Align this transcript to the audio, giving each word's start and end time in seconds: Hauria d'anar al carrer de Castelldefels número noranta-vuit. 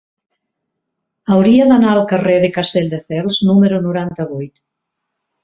Hauria 1.35 1.67
d'anar 1.71 1.91
al 1.97 2.01
carrer 2.13 2.39
de 2.45 2.49
Castelldefels 2.57 3.39
número 3.51 3.83
noranta-vuit. 3.87 4.65